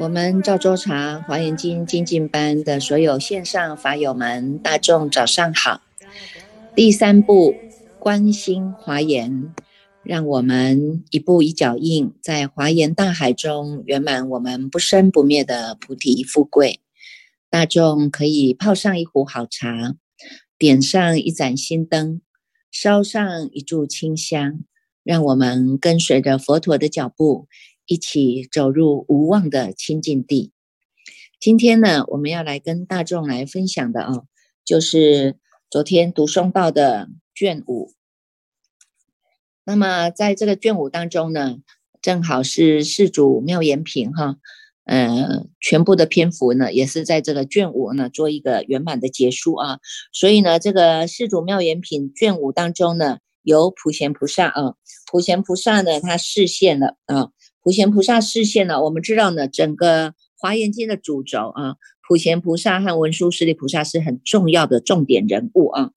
[0.00, 5.80] 我们赵州茶华严经精进班的所有线上法友们，大众早上好。
[6.76, 7.56] 第三步，
[7.98, 9.52] 观心华严，
[10.04, 16.80] 让我们一步一脚印，在华严大海中圆满我们不生不灭的菩提富贵。
[17.50, 19.96] 大众可以泡上一壶好茶，
[20.56, 22.20] 点上一盏心灯，
[22.70, 24.60] 烧上一炷清香，
[25.02, 27.48] 让我们跟随着佛陀的脚步。
[27.88, 30.52] 一起走入无望的清净地。
[31.40, 34.12] 今天呢，我们要来跟大众来分享的啊，
[34.62, 35.36] 就是
[35.70, 37.94] 昨天读诵到的卷五。
[39.64, 41.60] 那么在这个卷五当中呢，
[42.02, 44.36] 正好是世主妙言品哈，
[44.84, 49.78] 呃，全部的篇幅呢，也是在这个卷五呢做一个圆满的结束啊。
[50.12, 54.74] 所以呢，这个世主妙言品卷五当中呢，有普贤菩萨啊，
[55.10, 57.30] 普贤菩萨呢，他示现了啊。
[57.62, 65.90] 普贤菩萨视线呢，我们知道呢，整个华严经的主轴啊，普贤菩萨和文殊师利菩萨是很重要的重点人物啊。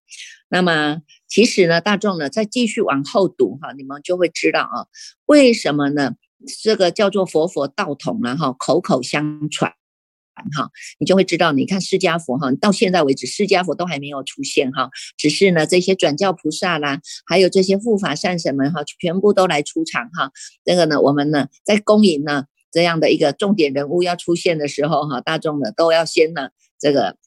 [0.49, 4.87] 那么其实呢，大众呢再继续往后读哈，你们就会知道啊，
[5.25, 6.15] 为什么呢？
[6.63, 9.73] 这个叫做佛佛道统了哈，口口相传。
[10.55, 20.31] 哈，你就会知道，你看释迦佛哈，到现在为止，释迦佛都还没有出现哈，只是呢，这些转教菩萨啦，还有这些护法善神们哈，全部都来出场哈。
[20.63, 27.17] 这个呢，我们呢，在恭迎呢这样的一个重点人物要出现的时候哈，大众呢都要先呢这个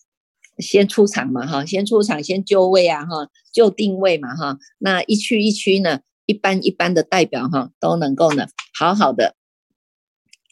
[0.58, 4.58] 先出场嘛哈，先出场，先就位啊哈，就定位嘛哈。
[4.78, 8.46] 那一区一区呢，一般一般的代表哈，都能够呢
[8.78, 9.36] 好好的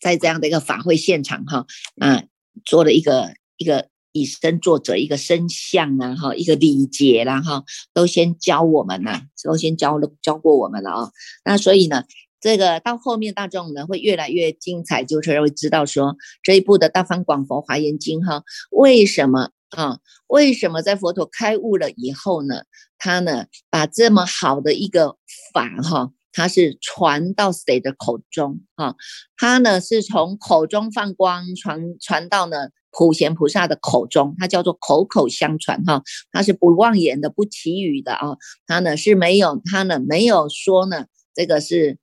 [0.01, 1.67] 在这样的一个法会现场哈
[1.99, 2.25] 啊。
[2.65, 7.65] 做了一个一个以身作则，一个身相啊，哈，一个礼节啦，哈，
[7.95, 11.11] 都先教我们呐，都先教了教过我们了啊。
[11.45, 12.05] 那所以呢，
[12.41, 19.99] 这个到后面大众呢会越来越精彩，就是会知道说这一部的《大方广佛华严经》哈，为什么啊？
[20.27, 22.63] 为什么在佛陀开悟了以后呢，
[22.99, 25.17] 他呢把这么好的一个
[25.53, 26.11] 法哈？
[26.33, 28.95] 他是传到谁的口中啊？
[29.37, 36.03] 他呢是从口中放光传传到呢普贤菩萨的口中，他叫做口口相传哈。
[36.31, 38.37] 他是不妄言的，不祈语的啊。
[38.67, 41.99] 他呢是没有，他呢没有说呢这个是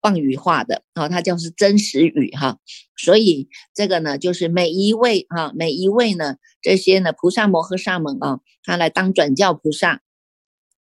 [0.00, 2.58] 妄语话的啊，他就是真实语哈。
[2.96, 10.00] 所以这个呢就是每一位哈，每一位呢这些呢菩萨摩诃萨们啊，他来当转教菩萨。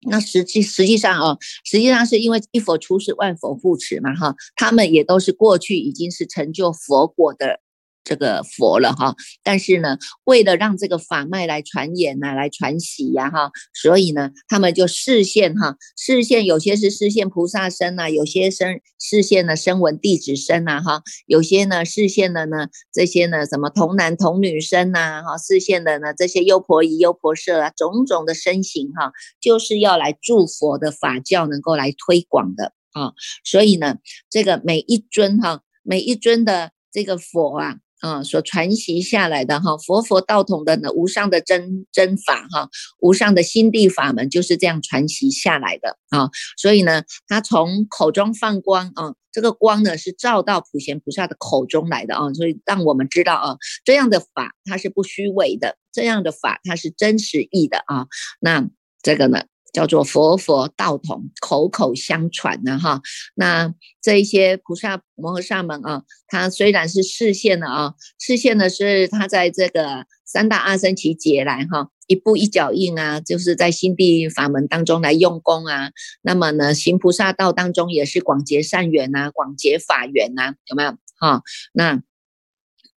[0.09, 7.59] 那实际实际上啊，实际上是因为一佛出世，万佛护持嘛，哈，他们也都是过去已经是成就佛果的。
[8.03, 33.13] 这个佛了哈，但是呢，为了让这个法脉来传言呐，来传习呀哈，所以呢，他们就视现哈，视现有些是视现菩萨身呐，有些生视现呢声闻弟子身呐哈，有些呢视现的呢这些呢什么童男童女身呐哈，视现的呢这些优婆夷优婆塞啊，种种的身形哈，就是要来助佛的法教能够来推广的啊，
[33.45, 33.97] 所以呢，
[34.29, 37.75] 这个每一尊哈，每一尊的这个佛啊。
[38.01, 42.69] 啊，所传习下来的哈，佛佛道统的呢，无上的真真法哈，
[42.99, 46.29] 无上的心地法门就是这样传习下来的啊。
[46.57, 58.07] 所以呢，他从口中放光啊，这个光呢是照到普贤菩萨的口中来的啊，所以让我们知道啊，这样的法它是不虚伪的，这样的法它是真实意的啊。
[58.39, 58.67] 那
[59.01, 59.43] 这个呢？
[59.71, 63.01] 叫做佛佛道统，口口相传的哈。
[63.35, 75.91] 那这一些菩萨摩诃萨们啊，他虽然是视现的啊，视现的是他在这个三大阿僧祇劫来哈，一步一脚印啊，就是在心地法门当中来用功啊。
[76.21, 81.41] 那么呢，行菩萨道当中也是广结善缘呐，广结法缘呐，有没有哈？
[81.73, 82.01] 那。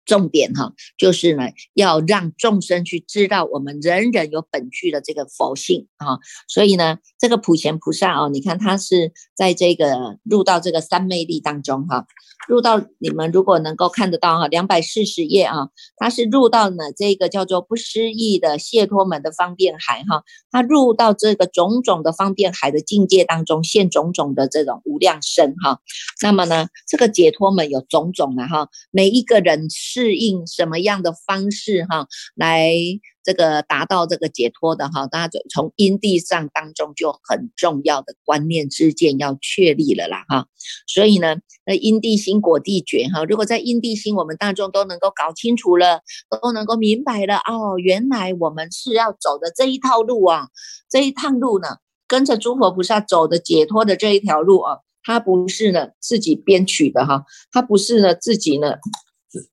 [0.04, 12.06] 重点哈，就是呢，要让众生去知道我们人人有本具的这个佛性啊，所以呢，这个普贤菩萨哦，你看他是在这个入到这个三昧力当中哈，
[12.46, 25.80] 入到你们如果能够看得到哈，两百四十页啊，他是入到呢这个叫做不思议的解脱门的方便海哈，他入到这个种种的方便海的境界当中，现种种的这种无量身哈，
[26.22, 29.68] 那么呢，这个解脱门有种种的哈，每一个人。
[29.94, 32.74] 适应什么样的方式哈，来
[33.22, 40.46] 这个达到这个解脱的哈，大家就从因地上当中就很重要的观念之见要确立了啦哈。
[40.88, 46.00] 所以呢，那因地心果地觉哈，如果在因地心我们大众都能够搞清楚了，
[46.42, 50.48] 都能够明白了哦，原来我们是要走的这一套路啊，
[50.90, 51.76] 这一趟路呢，
[52.08, 58.74] 跟着诸佛菩萨走的解脱的这一条路啊，它不是呢自己编曲的哈，它不是呢自己呢。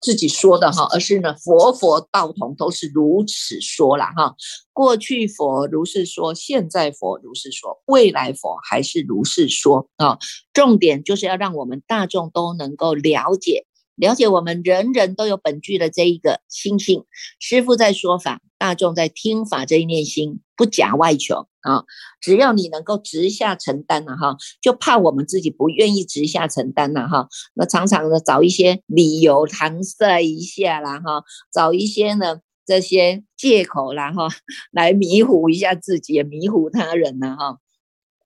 [0.02, 4.36] 自己说的哈，而是呢佛佛道同都是如此说了哈。
[4.74, 10.18] 过去佛如是说，现在佛如是说，未来佛还是如是说啊。
[10.54, 13.66] 重点就是要让我们大众都能够了解。
[13.96, 17.06] 了解我们人人都有本具的这一个心性，
[17.40, 21.84] 师父在说法，大众在听法，这一念心不假外求啊！
[22.20, 27.28] 只要你能够直下承担了哈，就怕我们自己不愿意直下承担了哈。
[27.54, 34.30] 那常常的找一些理由搪塞一下啦哈，找一些呢这些借口啦哈，
[34.72, 37.58] 来迷糊一下自己，迷糊他人呢哈。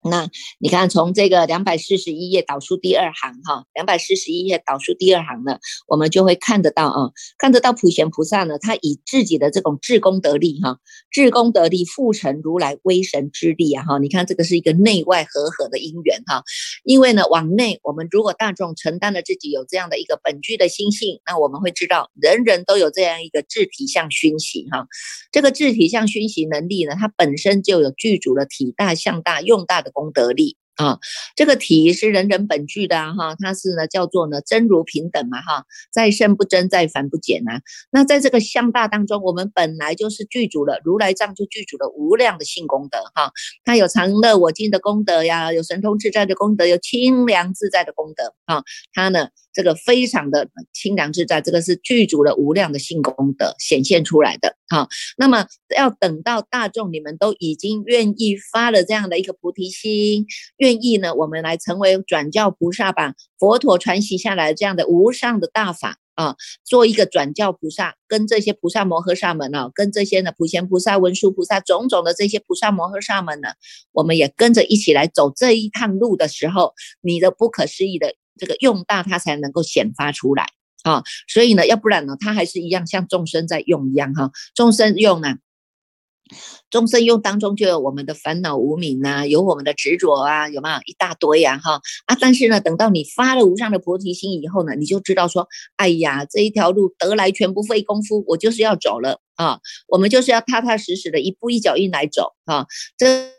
[0.08, 0.30] 那
[0.60, 5.58] 你看，从这个两百四十一页导数第二行哈，两百四十一页导数第二行呢，
[5.88, 7.10] 我们就会看得到啊，
[7.40, 10.78] 看得到普贤菩萨呢，他以自己的这种智功德力哈，
[11.10, 16.44] 智功德力复成如来威神之力啊哈，你看这个是一个内外和合的因缘哈，
[16.84, 24.86] 因为呢，往内我们如果大众承担了自己有这样的一个本具的心性，那我们会知道人人都有这样一个智体相熏习哈，
[25.32, 29.92] 这个智体相熏习能力呢，它本身就有具足的体大、相大、用大的。
[29.96, 31.00] 功德力啊，
[31.38, 37.62] 这个体是人人本具的哈，它是呢叫做呢真如平等嘛哈，在圣不争，在凡不减呐。
[37.92, 43.32] 那在这个相大当中，我们本来就是具足了，如来藏就具足了无量的性功德哈，
[43.64, 48.62] 它有常乐我净的功德呀，有神通自在的功德，有清凉自在的功德啊，
[48.94, 49.30] 它呢。
[49.56, 54.90] 这个非常的清凉自在，这个是具足了无量的性功德显现出来的哈。
[55.18, 60.26] 那么要等到大众你们都已经愿意发了这样的一个菩提心，
[60.58, 66.36] 愿意呢，我们来成为转教菩萨，吧佛陀传习下来这样的无上的大法啊，
[66.66, 73.50] 做一个转教菩萨，跟这些菩萨摩诃萨们呢，跟这些呢普贤菩萨、文殊菩萨种种的这些菩萨摩诃萨们呢，
[73.94, 78.16] 我们也跟着一起来走这一趟路的时候，你的不可思议的。
[78.38, 80.48] 这个用大，它才能够显发出来
[80.84, 81.04] 啊！
[81.28, 84.32] 所以呢，要不然呢，它还是一样像众生在用一样哈。
[84.54, 85.36] 众生用呢，
[86.70, 92.18] 众生用当中就有我们的烦恼无明呐，有我们的执着啊，有没有一大堆呀哈啊！
[92.20, 95.48] 但是呢，等到你发了无上的菩提心以后呢，你就知道说，
[95.78, 99.60] 哎呀，这一条路得来全不费功夫，我就是要走了啊！
[99.88, 102.68] 我们就是要踏踏实实的一步一脚印来走啊！
[102.98, 103.34] 这。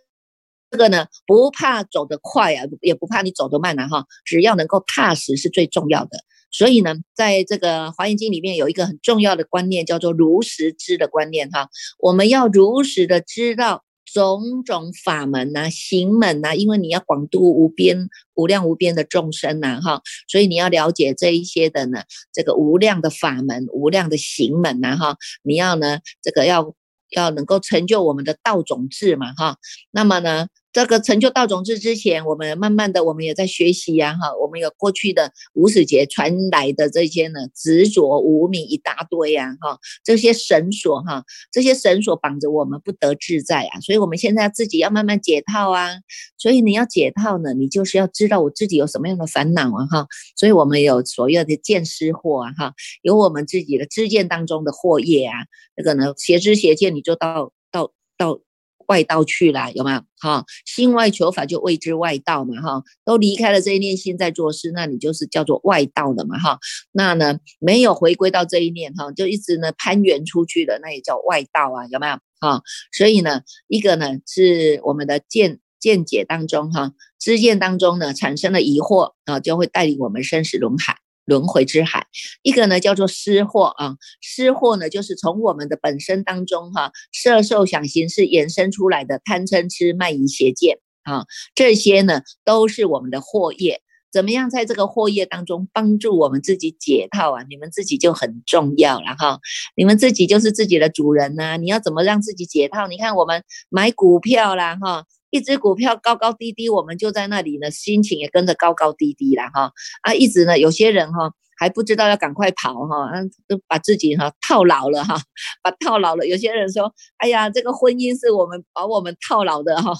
[0.70, 6.18] 这个呢，不怕走得快啊，也不怕你走得慢啊，哈，只要能够踏实是最重要的。
[6.50, 11.68] 所以呢，在这个华严经里面有一个很重要的观念，叫做如实知的观念哈。
[11.98, 22.02] 我们要如实的知道种种法门呐、行门呐，因为你要广度无边、无量无边的众生呐，哈，所以你要了解这一些的呢，
[22.32, 26.74] 这个无量的法门、无量的行门呐，哈，你要呢，这个要。
[27.10, 29.56] 要能够成就我们的道种智嘛，哈，
[29.90, 45.88] 那么呢，这个成就道种子之前，我们慢慢的，我们也在学习呀，哈，我们有过去的无始劫传来的这些呢，执着无名一大堆呀，哈，这些绳索哈，这些绳索绑着我们不得自在啊，所以我们现在自己要慢慢解套啊，
[46.36, 50.06] 所以你要解套呢，你就是要知道我自己有什么样的烦恼啊，哈，
[50.36, 55.32] 所以我们有所有的见思惑啊，哈，有我们自己的知见当中的惑业啊。
[55.74, 58.40] 这个呢，邪知邪见，你就到到到
[58.88, 60.02] 外道去了，有没有？
[60.18, 66.58] 哈，心外求法就谓之外道嘛，哈，都离开了这一念心在做事，那你就是叫做外道的嘛，哈。
[66.92, 72.18] 那呢，没有回归到这一念，哈，就一直呢攀援出去的，那也叫外道啊，有没有？
[72.40, 72.62] 哈，
[72.96, 80.96] 所以呢，一个呢是我们的见见解当中，哈，知见当中呢产生了疑惑啊，就会带领我们生死轮海。
[81.26, 82.06] 轮回之海，
[82.42, 93.82] 一个呢叫做失惑啊，失惑呢就是从我们的本身当中哈，色受想行识衍生出来的贪嗔痴慢疑邪见啊，这些呢都是我们的惑业。
[94.12, 97.42] 怎么样在这个惑业当中帮助我们自己解套啊？
[97.50, 99.40] 你们自己就很重要了哈，
[99.76, 101.58] 你们自己就是自己的主人呐。
[101.58, 102.86] 你要怎么让自己解套？
[102.86, 105.04] 你看我们买股票啦哈。
[105.30, 110.14] 一只股票高高低低，我们就在那里呢，心情也跟着高高低低了哈啊！
[110.14, 113.10] 一直呢，有些人哈还不知道要赶快跑哈，
[113.48, 115.20] 都把自己哈套牢了哈，
[115.62, 116.26] 把套牢了。
[116.26, 119.92] 有些人说：“哎呀，这个婚姻是我们把我们套牢的哈，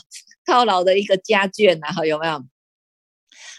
[0.47, 2.43] 套牢的一个家眷呐，哈，有没有？”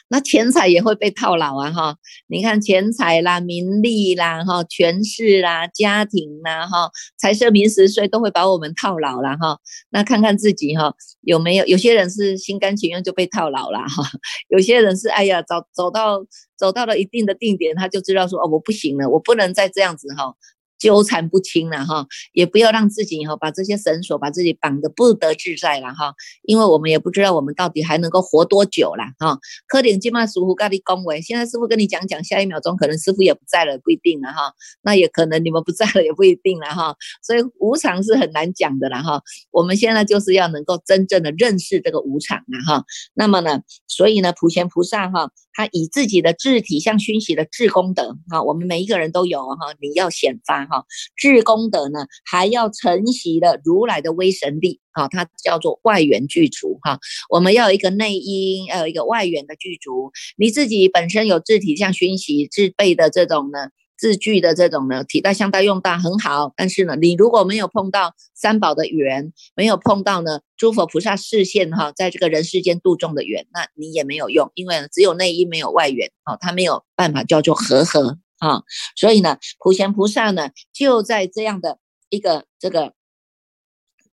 [0.10, 1.96] 那钱财也会被套牢啊，哈！
[2.28, 9.60] 你看钱财啦、名利啦、哈、权势啦、家庭啦、哈、财色名食睡都会把我们套牢了，哈。
[9.90, 11.66] 那看看自己哈，有没有？
[11.66, 14.04] 有些人是心甘情愿就被套牢了，哈。
[14.48, 16.26] 有些人是哎呀，走走到
[16.58, 20.34] 走到了一定的定点，他就知道说哦，我不行了，我不能再这样子哈。
[20.80, 29.40] 纠缠不清了哈，也不要让自己哈把这些绳索把自己绑得不得自在了哈，因为我们也不知道我们到底还能够活多久了哈。
[29.68, 34.54] 科林金马师傅跟你恭维，现在师傅跟你讲讲，下一秒钟可能师傅也不在了，不一定了哈。
[34.82, 36.96] 那也可能你们不在了，也不一定了哈。
[37.22, 39.22] 所以无常是很难讲的了哈。
[39.52, 42.84] 我们现在就是要能够真正的认识这个无常了哈。
[43.14, 50.68] 那么呢，所以呢，普贤菩萨哈，他以自己的智体相熏习的智功德哈，我们每一个人都有哈，你要显发。
[50.68, 50.86] 哈，
[51.16, 57.00] 智功德呢，还要承袭了如来的威神力啊，它叫做外缘具足哈。
[57.32, 60.12] 我们要有一个内因，要有一个外缘的具足。
[60.38, 66.54] 你自己本身有自体像熏习自备的这种呢，字句的这种呢，体大相大用大很好。
[66.56, 78.20] 但是呢，你如果没有碰到三宝的缘，没有碰到呢诸佛菩萨视线哈，在这个人世间度众的缘，那你也没有用，因为呢只有内因没有外缘哦，它没有办法叫做和合。
[78.40, 78.62] 啊，
[78.96, 82.94] 所以呢，普贤菩萨呢，就在这样的一个这个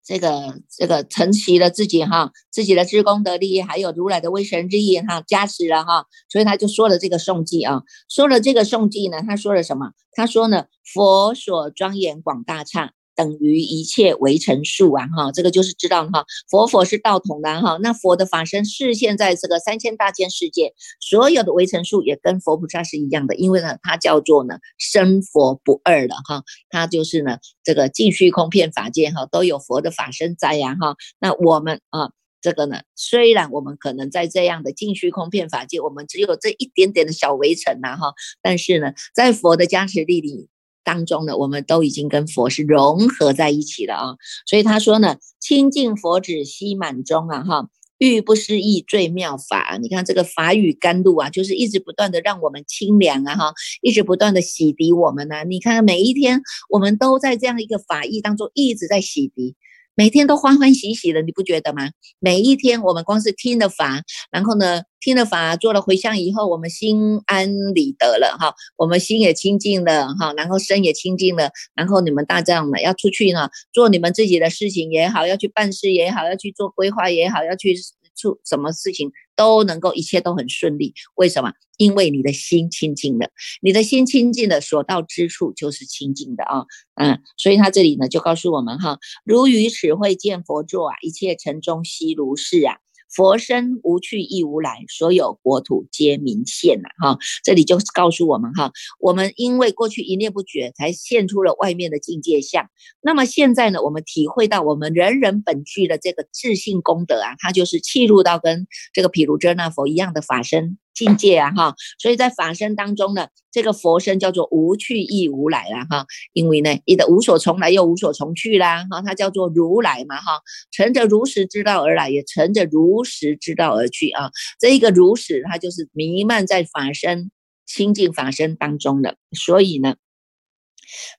[0.04, 9.92] 这个这个承袭了自己哈，自己的至功德力，还有如来的威神之意哈，加持了哈，所以他就说了这个颂记啊，说了这个颂记呢，他说了什么？
[10.12, 12.92] 他说呢，佛所庄严广大刹。
[13.14, 40.48] 等于一切为成数啊，哈，这个就是知道哈，佛佛是道统的哈，那佛的法身是现在这个三千大千世界所有的为成数也跟佛菩萨是一样的，因为呢，它叫做呢生佛不二的哈，它就是呢这个尽虚空遍法界哈都有佛的法身在呀哈，那我们啊这个呢，虽然我们可能在这样的尽虚空遍法界，我们只有这一点点的小围城呐哈，但是呢，在佛的加持力里。
[40.84, 49.78] 当中呢，我们都已经跟佛是融合在一起了啊，所以他说呢，清净佛指悉满中啊，哈，欲不思议最妙法。
[49.80, 55.44] 你看这个法语甘露啊，就是一直不断的让我们清凉啊，哈，一直不断的洗涤我们呢。
[55.44, 59.54] 你看每一天，我们都在这样一个法意当中一直在洗涤。
[59.94, 61.90] 每天都欢欢喜喜的，你不觉得吗？
[62.18, 77.74] 每一天我们光是听了法，然后呢，听了法做了回向以后，我们心安理得了哈，我们心也清净了哈，然后身也清净了，然后你们大丈呢要出去呢，做你们自己的事情也好，要去办事也好，要去做规划也好，要去。
[78.16, 80.94] 出什么事情都能够，一切都很顺利。
[81.14, 81.52] 为什么？
[81.76, 86.64] 因为你的心清净了，你的心清净了，所到之处就是清净的啊。
[86.94, 92.76] 嗯，所以他这里呢就告诉我们哈，如于此会见佛座啊，一切尘中悉如是啊。
[93.14, 96.88] 佛身无去亦无来，所有国土皆明现呐！
[97.00, 102.68] 哈，这里就告诉我们哈，我们因为过去一念不绝，才现出了外面的境界相。
[103.00, 110.78] 那么现在呢，我们体会到我们人人本具的这个自信功德啊，它就是契入到跟这个毗卢遮那佛一样的法身。
[110.94, 124.30] 境界啊哈，所以在法身当中呢，这个佛身叫做无去亦无来啦哈，因为呢，你的无所从来又无所从去啦哈，它叫做如来嘛哈，乘着如实之道而来，也乘着如实之道而去啊。
[124.60, 127.30] 这一个如实，它就是弥漫在法身
[127.66, 129.96] 清净法身当中的，所以呢，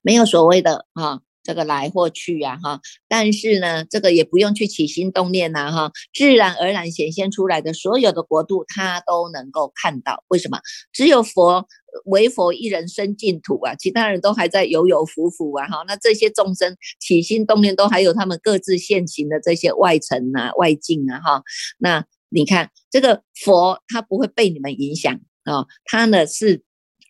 [0.02, 1.20] 没有所谓的啊。
[1.46, 10.24] 这个来或去呀，哈，但是呢，这个也不用去起心动念呐，哈，自然而然显现出来的所有的国度，他都能够看到。
[10.30, 10.60] 为什么？
[10.92, 11.68] 只有佛
[12.06, 21.44] 唯佛一人生净土啊，其他人都还在游游浮浮啊，哈，那这些众生起心动念都还有他们各自现行的这些外尘啊、外境啊，哈，
[21.78, 26.64] 那你看这个佛他不会被你们影响啊，他呢是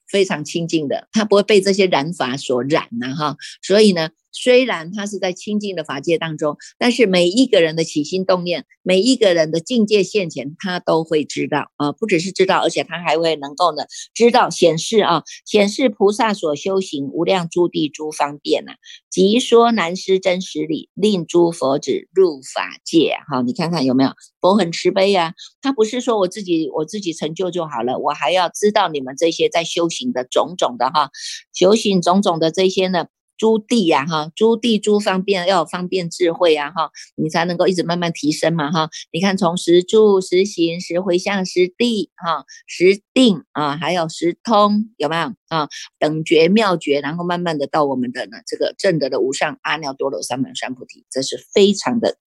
[0.10, 4.10] 非常清净的，他不会被这些染法所染呐，哈，所以呢。
[4.36, 18.74] 虽然他是在清净的法界当中，但是每一个人的起心动念，每一个人的境界现前，他都会知道啊，不只是知道，而且他还会能够呢知道显示啊，显示菩萨所修行无量诸地诸方便呐，
[19.10, 23.24] 即说难施真实理，令诸佛子入法界啊。
[23.32, 24.12] 好，你看看有没有
[24.42, 25.34] 佛很慈悲呀？
[25.62, 31.10] 他不是说我自己我自己成就就好了，我还要知道你们这些在修行的种种的哈，
[31.54, 33.06] 修行种种的这些呢。
[33.38, 38.90] 诸地呀，哈，诸地诸方便要有方便智慧啊，哈，你才能够一直慢慢提升嘛，哈。
[39.12, 45.68] 你看，从十住、十行、十回向、十地，哈，十定啊，还有十通，有没有啊？
[46.00, 52.18] 等觉妙觉，然后慢慢的到我们的呢这个正德的无上阿耨多罗三藐三菩提，这是非常的。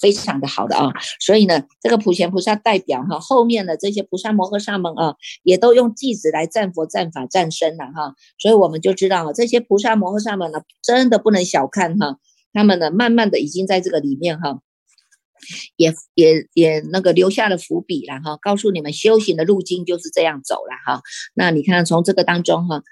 [0.00, 12.18] 非常的好的啊，所以呢，这个普贤菩萨代表哈，后面的这些菩萨摩诃萨们啊，也都用偈子来赞佛、赞法、赞身了哈，所以我们就知道啊，这些菩萨摩诃萨们呢，真的不能小看哈，
[12.52, 14.60] 他们呢，慢慢的已经在这个里面哈，
[15.76, 21.02] 也也也那个留下了伏笔了哈，告诉你们修行的路径就是这样走了哈，
[21.34, 22.82] 那你看从这个当中哈，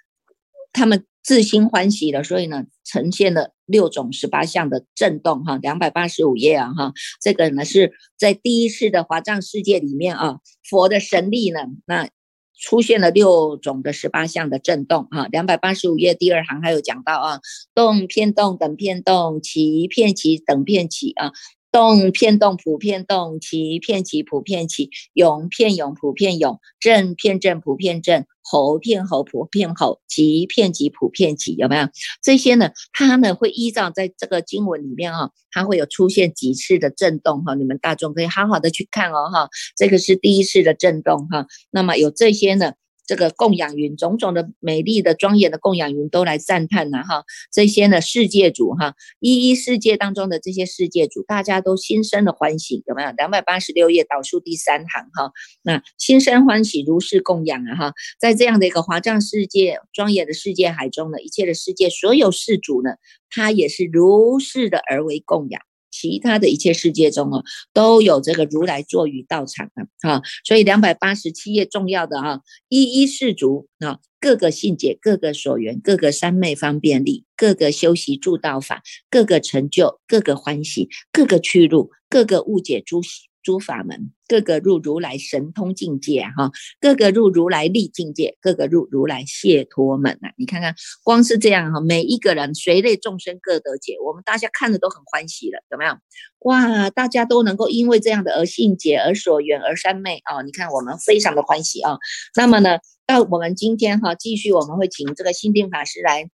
[0.73, 1.05] 他们。
[1.26, 12.09] 自心欢喜的，所以呢，呈现了六种十八项的震动哈，两百八十五页啊哈，这个呢是在第一世的华藏世界里面啊，佛的神力呢，那
[12.56, 17.40] 出现了六种的十八项的震动哈，两百八十五页第二行还有讲到啊，
[17.75, 21.33] 动偏动等偏动，起片起等片起啊。
[21.76, 31.87] 动片动普遍动，起片起普遍起，涌片涌普遍涌，震片震普遍震，吼片吼普遍吼，急片急普遍急，有没有
[32.23, 32.71] 这些呢？
[32.95, 42.73] 它呢会依照在这个经文里面啊，它会有出现几次的震动哈，你们大众可以好好的去看哦哈，这个是第一次的震动哈，那么有这些呢。
[43.07, 53.13] 这个供养云，种种的美丽的庄严的供养云都来赞叹了哈，这些呢世界主哈，一一世界当中的这些世界主，大家都心生的欢喜，有没有？
[53.17, 55.33] 两百八十六页倒数第三行哈，
[55.63, 62.97] 那心生欢喜，如是供养啊哈，在这样的一个华藏世界庄严的世界海中呢，一切的世界所有世主呢，
[63.31, 65.63] 他也是如是的而为供养。
[65.99, 69.71] 其他的一切世界中哦，都有这个如来坐于道场
[70.03, 83.00] 啊，哈，所以两百八十七页重要的啊，一一世足啊，各个信解，各个所缘，各个三昧方便力，各个修习助道法，各个成就，各个欢喜，各个去路，各个误解诸
[83.47, 86.50] 诸法门，各个入如来神通境界哈，
[86.81, 90.35] 各个入如来力境界，各个入如来解脱门啊！
[90.37, 90.75] 你看看，
[91.05, 96.00] 光是这样哈，每一个人随类众生各得解，我们大家看着都很欢喜了，怎么样？
[96.41, 100.43] 哇，大家都能够因为这样的而信解，而所缘，而三昧啊！
[100.43, 101.99] 你看我们非常的欢喜啊。
[102.35, 106.29] 那么呢，到我们今天哈，继续我们会请这个心定法师来。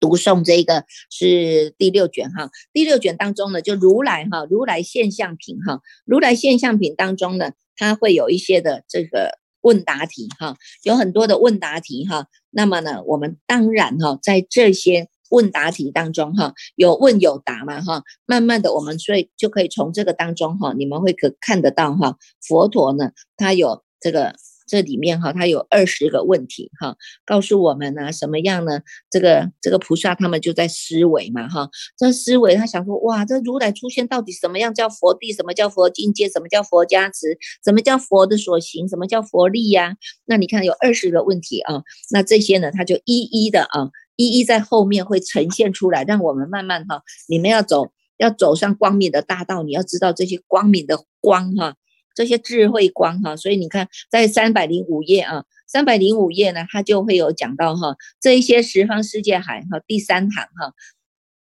[0.00, 12.28] 读诵这个是第六卷哈，第六卷当中呢，就如来哈，如来现象品哈，如来现象品当中呢，它会有一些的这个问答题哈，有很多的问答题哈。
[12.50, 24.34] 那么呢，我们当然哈，在这些问答题当中哈，有问有答嘛哈，慢慢的我们所以就可以从这个当中哈，你们会可看得到哈，佛陀呢，他有这个。
[24.66, 26.96] 这里面哈，它有二十个问题哈，
[27.26, 28.80] 告诉我们呢，什么样呢？
[29.10, 35.32] 这个这个菩萨他们就在思维嘛哈，这思维他想说，哇，这如来出现到底什么样叫佛地？
[35.32, 36.28] 什么叫佛境界？
[36.28, 37.38] 什么叫佛加持？
[37.64, 38.88] 什么叫佛的所行？
[38.88, 39.96] 什么叫佛力呀？
[40.24, 51.76] 那你看有二十个问题啊，那这些呢，他就一一的啊，一一在后面会呈现出来，让我们慢慢哈，你们要走要走上光明的大道，你要知道这些光明的光哈。
[52.14, 60.72] 这些智慧光哈，所以你看，在三百零五页啊，三百零五页呢，它就会有讲到哈，这一些十方世界海哈，第三行哈，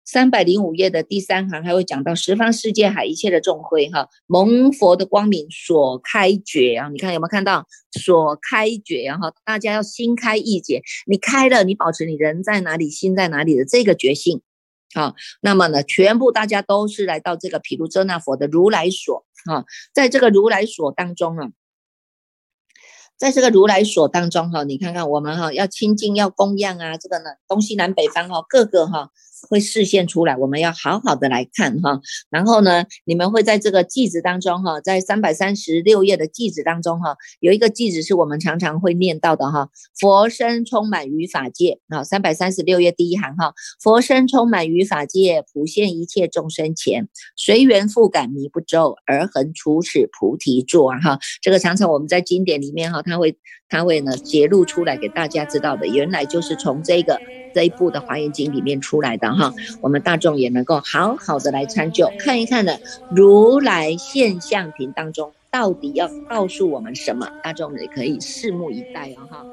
[0.04, 14.42] 三百零五页的第三行还会讲到十方世界海一切的众会哈，蒙佛的光明所开觉啊，你看有没有看到所开觉啊哈，大家要心开意解，你开了，你保持你人在哪里，心在哪里的这个觉性。
[14.94, 21.50] 好，那么呢，全部大家都是来到这个毗卢遮那佛的如来所啊，在这个如来所当中啊，
[23.18, 29.12] 在这个如来所当中哈，你看看我们哈要清净要供养啊，这个呢东西南北方哈各个哈。
[29.48, 32.02] 会示现出来，我们要好好的来看哈。
[32.30, 39.70] 然后呢，你们会在这个句子当中哈，在三百三十六页的句子当中哈，有一个句子是我们常常会念到的哈。
[40.00, 51.20] 佛身充满于法界啊，三百三十六页第一行哈，佛身充满于法界，普现一切众生前，随缘复感迷不周，而恒处此菩提座啊哈。
[51.42, 53.38] 这个常常我们在经典里面哈，他会
[53.70, 57.20] 他会呢揭露出来给大家知道的，原来就是从这个。
[57.54, 69.46] 这一部的《华严经》里面出来的哈，我们大众也能够好好的来参究看一看的，如来现象品当中到底要告诉我们什么，大众也可以拭目以待啊哈。